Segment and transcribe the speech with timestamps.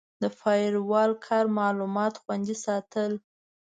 [0.21, 3.25] د فایروال کار معلومات خوندي ساتل دي.